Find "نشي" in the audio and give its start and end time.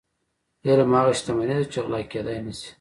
2.45-2.69